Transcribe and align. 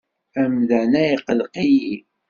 Amdan-a 0.41 1.03
iqelleq-iyi. 1.15 1.97